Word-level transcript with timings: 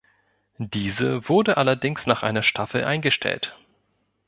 Diese 0.57 1.29
wurde 1.29 1.57
allerdings 1.57 2.07
nach 2.07 2.23
einer 2.23 2.41
Staffel 2.41 2.83
eingestellt. 2.85 3.55